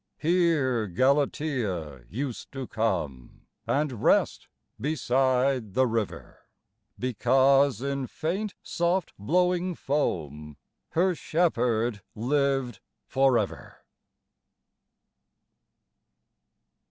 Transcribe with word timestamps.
Here 0.17 0.87
Galatea 0.87 2.05
used 2.09 2.51
to 2.53 2.65
come, 2.65 3.41
and 3.67 4.01
rest 4.01 4.47
beside 4.79 5.75
the 5.75 5.85
river; 5.85 6.47
Because, 6.97 7.83
in 7.83 8.07
faint, 8.07 8.55
soft, 8.63 9.13
blowing 9.19 9.75
foam, 9.75 10.57
her 10.97 11.13
shepherd 11.13 12.01
lived 12.15 12.79
for 13.05 13.37
ever. 13.37 13.83